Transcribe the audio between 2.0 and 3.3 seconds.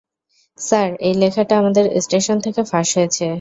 Station থেকে ফাঁস হয়েছে।